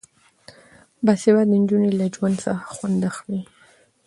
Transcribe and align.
باسواده 1.05 1.49
نجونې 1.61 1.91
له 1.99 2.05
ژوند 2.15 2.35
څخه 2.43 2.65
خوند 2.75 2.99
اخلي. 3.11 3.41